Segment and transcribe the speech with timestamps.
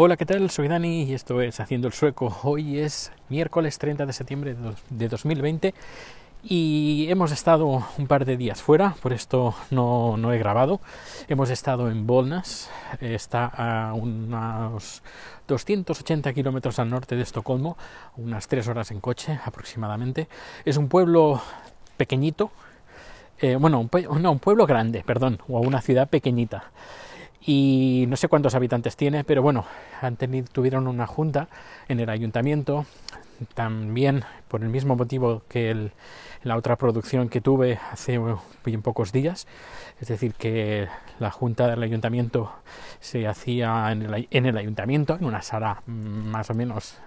[0.00, 0.48] Hola, ¿qué tal?
[0.48, 2.38] Soy Dani y esto es Haciendo el Sueco.
[2.44, 4.54] Hoy es miércoles 30 de septiembre
[4.90, 5.74] de 2020
[6.44, 10.80] y hemos estado un par de días fuera, por esto no, no he grabado.
[11.26, 15.02] Hemos estado en Bollnäs, está a unos
[15.48, 17.76] 280 kilómetros al norte de Estocolmo,
[18.18, 20.28] unas 3 horas en coche aproximadamente.
[20.64, 21.42] Es un pueblo
[21.96, 22.52] pequeñito,
[23.40, 26.70] eh, bueno, un, no, un pueblo grande, perdón, o una ciudad pequeñita
[27.40, 29.64] y no sé cuántos habitantes tiene, pero bueno,
[30.00, 31.48] han tenido, tuvieron una junta
[31.88, 32.86] en el ayuntamiento,
[33.54, 35.90] también por el mismo motivo que
[36.42, 38.20] la otra producción que tuve hace
[38.64, 39.46] bien pocos días,
[40.00, 40.88] es decir, que
[41.18, 42.52] la junta del ayuntamiento
[43.00, 46.98] se hacía en el, en el ayuntamiento, en una sala más o menos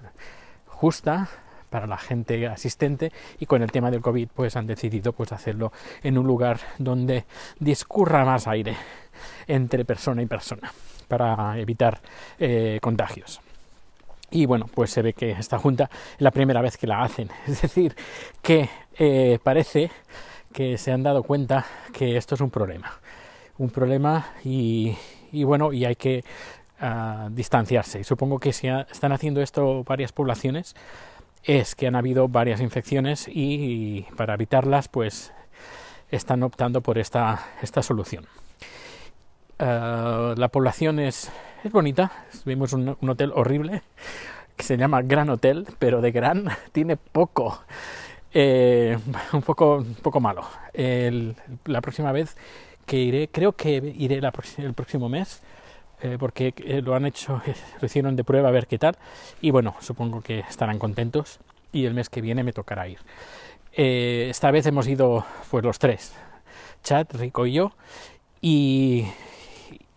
[0.67, 1.30] justa,
[1.71, 5.71] para la gente asistente y con el tema del COVID pues han decidido pues hacerlo
[6.03, 7.23] en un lugar donde
[7.59, 8.75] discurra más aire
[9.47, 10.71] entre persona y persona
[11.07, 11.99] para evitar
[12.39, 13.41] eh, contagios.
[14.30, 17.30] Y bueno, pues se ve que esta junta es la primera vez que la hacen.
[17.47, 17.95] Es decir,
[18.42, 19.92] que eh, parece
[20.53, 22.99] que se han dado cuenta que esto es un problema.
[23.58, 24.95] Un problema y,
[25.44, 26.23] bueno, y hay que
[26.80, 27.99] ah, distanciarse.
[27.99, 30.75] Y supongo que si están haciendo esto varias poblaciones
[31.44, 35.34] es que han habido varias infecciones y, para evitarlas pues
[36.09, 38.25] están optando por esta, esta solución.
[39.59, 41.31] Eh, la población es,
[41.64, 42.11] es bonita.
[42.45, 43.81] Vimos un, hotel horrible
[44.56, 47.64] que se llama Gran Hotel, pero de gran tiene poco.
[48.33, 48.98] Eh,
[49.33, 50.44] un poco un poco malo.
[50.73, 52.36] la próxima vez
[52.86, 54.20] que iré, creo que iré
[54.58, 55.42] el próximo mes,
[56.02, 57.41] eh, porque lo han hecho,
[57.81, 58.97] lo hicieron de prueba a ver qué tal.
[59.41, 61.39] Y bueno, supongo que estarán contentos.
[61.73, 62.99] Y el mes que viene me tocará ir.
[63.73, 66.13] esta vez hemos ido pues los tres,
[66.83, 67.71] Chad, Rico y yo.
[68.41, 69.05] Y,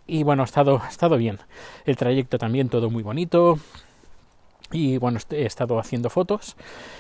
[0.07, 1.39] y bueno, ha estado, ha estado bien.
[1.85, 3.59] El trayecto también todo muy bonito.
[4.71, 6.57] Y bueno, he estado haciendo fotos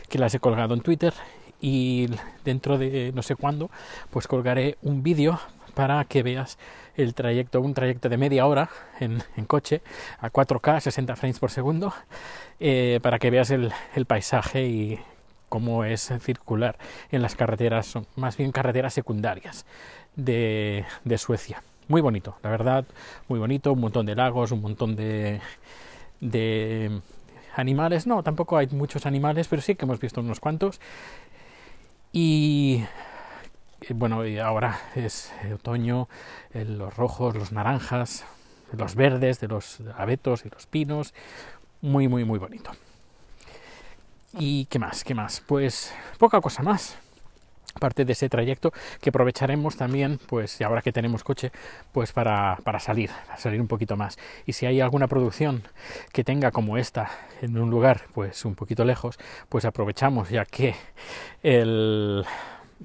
[0.08, 1.14] que las he colgado en Twitter
[1.60, 2.08] y
[2.44, 3.70] dentro de no sé cuándo
[4.10, 5.40] pues colgaré un vídeo
[5.74, 6.58] para que veas
[6.96, 8.70] el trayecto, un trayecto de media hora
[9.00, 9.82] en, coche
[10.20, 11.92] a 4K, 60 frames por segundo,
[12.60, 13.72] eh, para que veas el,
[14.06, 15.00] paisaje y
[15.48, 16.78] cómo es circular
[17.10, 19.66] en las carreteras, más bien carreteras secundarias
[20.16, 22.84] de, de Suecia muy bonito, la verdad,
[23.28, 25.40] muy bonito, un montón de lagos, un montón de,
[26.20, 27.00] de
[27.54, 30.80] animales, no, tampoco hay muchos animales, pero sí que hemos visto unos cuantos.
[32.12, 32.84] Y
[33.92, 36.08] bueno, ahora es otoño,
[36.52, 38.24] los rojos, los naranjas,
[38.72, 41.14] los verdes de los abetos y los pinos,
[41.80, 42.70] muy, muy, muy bonito.
[44.32, 45.04] ¿Y qué más?
[45.04, 45.40] ¿Qué más?
[45.46, 46.96] Pues poca cosa más
[47.80, 51.50] parte de ese trayecto que aprovecharemos también pues y ahora que tenemos coche
[51.92, 55.64] pues para, para salir para salir un poquito más y si hay alguna producción
[56.12, 57.10] que tenga como esta
[57.42, 59.18] en un lugar pues un poquito lejos
[59.48, 60.76] pues aprovechamos ya que
[61.42, 62.24] el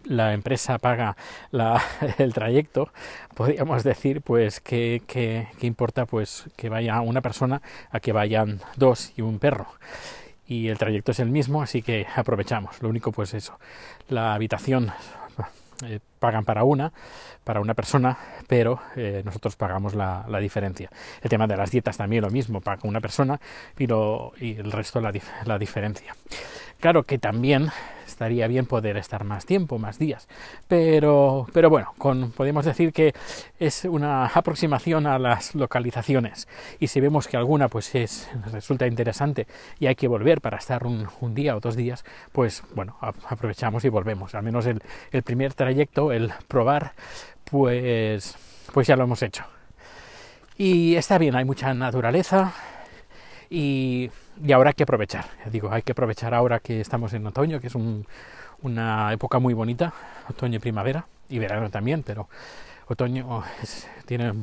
[0.09, 1.15] la empresa paga
[1.51, 1.81] la,
[2.17, 2.91] el trayecto,
[3.35, 7.61] podríamos decir, pues que, importa pues que vaya una persona
[7.91, 9.67] a que vayan dos y un perro
[10.47, 12.81] y el trayecto es el mismo, así que aprovechamos.
[12.81, 13.59] Lo único pues eso,
[14.09, 14.91] la habitación
[15.85, 16.91] eh, pagan para una,
[17.43, 20.89] para una persona, pero eh, nosotros pagamos la, diferencia.
[21.21, 23.39] El tema de las dietas también lo mismo, paga una persona
[23.77, 25.11] y, y el resto la,
[25.45, 26.15] la diferencia.
[26.79, 27.71] Claro que también
[28.07, 30.27] estaría bien poder estar más tiempo, más días,
[30.67, 33.13] pero, pero bueno, con, podemos decir que
[33.59, 36.47] es una aproximación a las localizaciones
[36.79, 39.47] y si vemos que alguna pues es, resulta interesante
[39.79, 43.89] y hay que volver para estar un, día o dos días, pues bueno, aprovechamos y
[43.89, 44.33] volvemos.
[44.33, 44.81] Al menos el,
[45.11, 46.93] el primer trayecto, el probar,
[47.45, 48.35] pues,
[48.73, 49.43] pues ya lo hemos hecho.
[50.57, 52.53] Y está bien, hay mucha naturaleza,
[53.49, 54.11] y,
[54.53, 57.75] ahora hay que aprovechar, digo, hay que aprovechar ahora que estamos en otoño, que es
[58.61, 59.93] una época muy bonita,
[60.29, 62.29] otoño y primavera, y verano también, pero
[62.87, 64.33] otoño es, tiene,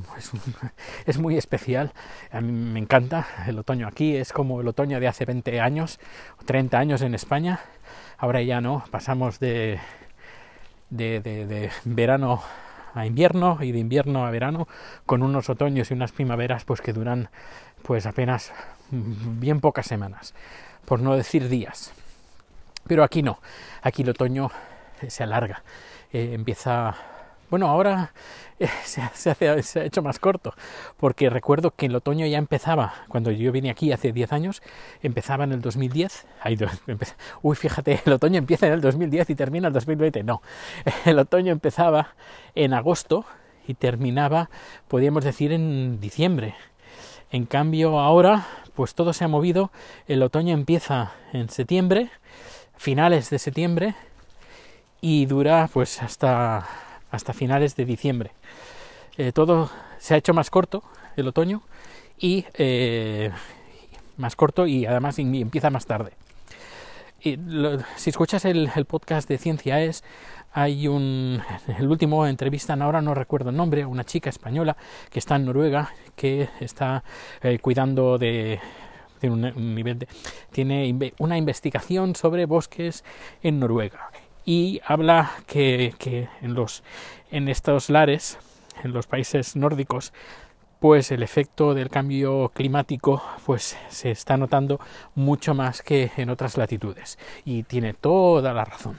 [1.07, 1.93] es, muy especial,
[2.33, 6.01] a mí me encanta el otoño aquí, es como el otoño de hace 20 años,
[6.45, 7.61] 30 años en España,
[8.19, 9.79] ahora ya no, pasamos de,
[10.91, 12.43] de, de verano
[12.95, 14.69] a invierno y de invierno a verano
[15.05, 17.29] con unos otoños y unas primaveras pues que duran
[17.83, 18.53] pues apenas
[18.91, 20.35] bien pocas semanas,
[20.85, 21.93] por no decir días.
[22.87, 23.41] Pero aquí no,
[23.83, 24.51] aquí el otoño
[25.09, 25.63] se alarga,
[26.13, 26.95] eh, empieza
[27.51, 28.13] bueno, ahora
[28.59, 30.55] eh, se, ha hecho más corto,
[30.97, 34.63] porque recuerdo que el otoño ya empezaba, cuando yo vine aquí hace 10 años,
[35.03, 36.27] empezaba en el 2010.
[37.43, 40.23] uy, fíjate, el otoño empieza en el 2010 y termina el 2020.
[40.23, 40.43] No,
[41.05, 42.15] el otoño empezaba
[42.55, 43.25] en agosto
[43.67, 44.51] y terminaba,
[44.89, 46.55] podríamos decir, en diciembre.
[47.31, 49.73] En cambio, ahora pues todo se ha movido.
[50.07, 52.11] El otoño empieza en septiembre,
[52.77, 53.95] finales de septiembre,
[55.01, 56.67] y dura pues hasta,
[57.17, 58.31] hasta finales de diciembre.
[59.17, 60.85] Eh, todo se ha hecho más corto
[61.17, 61.63] el otoño
[62.19, 63.31] y eh,
[64.17, 66.13] más corto y además empieza más tarde.
[67.23, 67.39] Y
[67.97, 70.05] si escuchas el, podcast de Ciencia es,
[70.53, 71.43] hay un,
[71.79, 74.77] el último entrevistan, ahora no recuerdo el nombre, una chica española
[75.11, 77.03] que está en Noruega, que está
[77.43, 78.61] eh, cuidando de,
[79.19, 80.09] tiene un, nivel de,
[80.53, 83.03] tiene una investigación sobre bosques
[83.43, 84.11] en Noruega
[84.47, 86.83] y habla que, que en los
[87.31, 88.39] en estos lares
[88.83, 90.13] en los países nórdicos
[90.81, 94.79] pues el efecto del cambio climático pues se está notando
[95.15, 97.19] mucho más que en otras latitudes.
[97.45, 98.99] Y tiene toda la razón.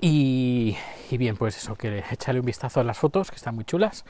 [0.00, 0.76] Y,
[1.10, 4.04] bien pues eso que échale un vistazo a las fotos que están muy chulas.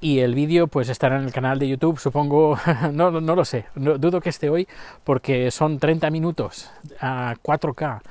[0.00, 2.58] Y el vídeo pues estará en el canal de YouTube supongo.
[2.92, 3.66] No, no, lo sé.
[3.74, 4.68] Dudo que esté hoy
[5.04, 6.70] porque son 30 minutos
[7.00, 8.02] a 4K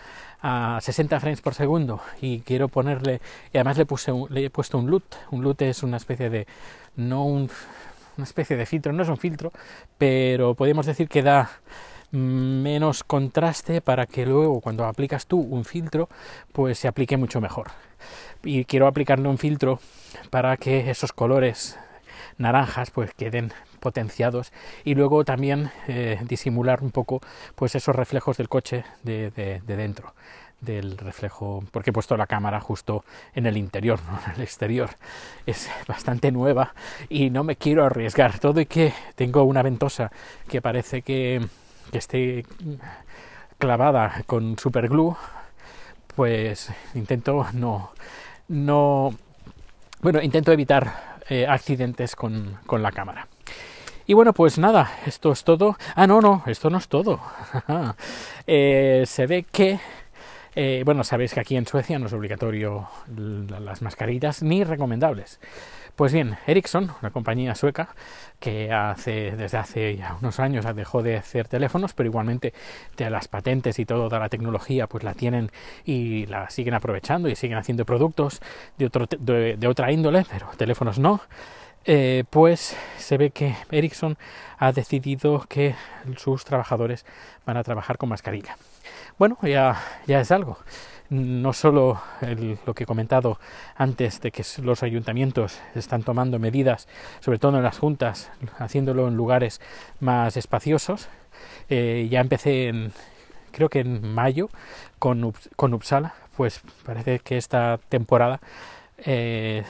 [0.47, 3.19] a 60 frames por segundo y quiero ponerle
[3.51, 5.03] y además le puse le he puesto un LUT.
[5.31, 6.45] Un LUT es una especie de
[6.95, 7.49] no un,
[8.15, 9.51] una especie de filtro no es un filtro
[9.97, 11.49] pero podemos decir que da
[12.11, 16.09] menos contraste para que luego cuando aplicas tú un filtro
[16.53, 17.71] pues se aplique mucho mejor.
[18.43, 19.79] Y quiero aplicarle un filtro
[20.29, 21.75] para que esos colores
[22.37, 23.51] naranjas pues queden
[23.85, 24.51] potenciados
[24.83, 27.21] y luego también eh, disimular un poco
[27.53, 30.15] pues esos reflejos del coche de, de dentro
[30.61, 34.89] del reflejo, porque he puesto la cámara justo en el interior, no en el exterior.
[35.45, 36.73] Es bastante nueva
[37.09, 38.39] y no me quiero arriesgar.
[38.39, 40.11] Todo y que tengo una ventosa
[40.47, 41.45] que parece que,
[41.91, 42.45] esté
[43.57, 45.15] clavada con superglue,
[46.15, 47.91] pues intento no,
[48.49, 49.13] no,
[50.01, 53.27] bueno, intento evitar eh, accidentes con, con la cámara.
[54.07, 55.77] Y bueno, pues nada, esto es todo.
[55.95, 57.19] Ah, no, no, esto no es todo.
[58.47, 59.79] eh, se ve que
[60.55, 65.39] eh, bueno, sabéis que aquí en Suecia no es obligatorio las mascarillas ni recomendables.
[65.95, 67.95] Pues bien, Ericsson, una compañía sueca
[68.39, 72.53] que hace, desde hace ya unos años dejó de hacer teléfonos, pero igualmente
[72.97, 75.51] de las patentes y toda la tecnología pues la tienen
[75.85, 78.41] y la siguen aprovechando y siguen haciendo productos
[78.77, 81.21] de, otro, de, otra índole, pero teléfonos no.
[81.87, 84.17] Eh, pues se ve que Ericsson
[84.57, 85.75] ha decidido que
[86.17, 87.05] sus trabajadores
[87.45, 88.57] van a trabajar con mascarilla.
[89.19, 90.57] Bueno, ya, ya es algo.
[91.09, 92.01] No solo
[92.65, 93.39] lo que he comentado
[93.75, 96.87] antes de que los ayuntamientos están tomando medidas,
[97.19, 99.61] sobre todo en las juntas, haciéndolo en lugares
[99.99, 101.07] más espaciosos.
[101.69, 102.91] Eh, ya empecé en,
[103.51, 104.49] creo que en mayo
[104.97, 108.39] con, con Uppsala, pues parece que esta temporada
[108.97, 109.63] eh,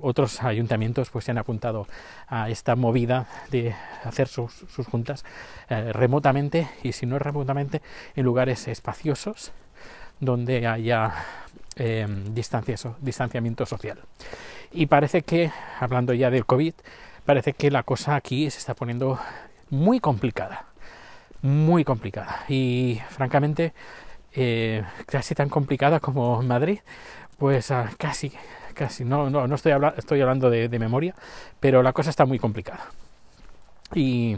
[0.00, 1.86] otros ayuntamientos pues se han apuntado
[2.28, 5.24] a esta movida de hacer sus, juntas
[5.68, 7.82] eh, remotamente y si no remotamente
[8.14, 9.52] en lugares espaciosos
[10.20, 11.12] donde haya
[11.76, 12.06] eh,
[13.00, 13.98] distanciamiento social.
[14.72, 16.74] Y parece que, hablando ya del COVID,
[17.24, 19.18] parece que la cosa aquí se está poniendo
[19.70, 20.66] muy complicada,
[21.42, 22.44] muy complicada.
[22.48, 23.72] Y francamente,
[24.34, 26.80] eh, casi tan complicada como Madrid,
[27.38, 28.32] pues ah, casi
[28.76, 31.14] casi, no, no, no estoy, estoy hablando de, memoria,
[31.58, 32.80] pero la cosa está muy complicada.
[33.94, 34.36] Y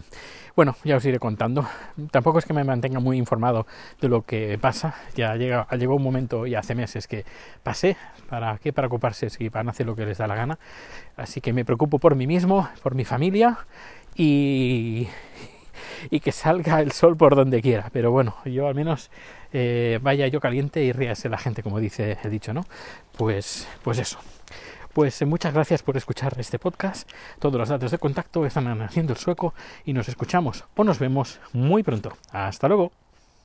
[0.55, 1.67] bueno, ya os iré contando.
[2.11, 3.67] Tampoco es que me mantenga muy informado
[4.01, 4.95] de lo que pasa.
[5.15, 7.25] Ya llega, llegó un momento, y hace meses que
[7.63, 7.97] pasé.
[8.29, 8.73] ¿Para qué?
[8.73, 10.59] Para ocuparse si van a hacer lo que les da la gana.
[11.17, 13.59] Así que me preocupo por mí mismo, por mi familia
[14.15, 15.09] y,
[16.11, 17.91] y que salga el sol por donde quiera.
[17.93, 19.11] Pero bueno, yo al menos
[19.53, 22.65] eh, vaya yo caliente y ríase la gente, como dice el dicho, ¿no?
[23.17, 24.19] Pues, pues eso.
[24.93, 27.09] Pues eh, muchas gracias por escuchar este podcast.
[27.39, 31.41] Todos los datos de contacto están haciendo el sueco y nos escuchamos o nos vemos
[31.53, 32.17] muy pronto.
[32.33, 32.93] Hasta luego.